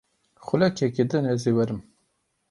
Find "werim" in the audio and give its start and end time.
1.55-1.81